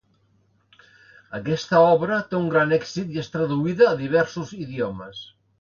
[1.41, 5.25] Aquesta obra obté un gran èxit i és traduïda a diversos idiomes.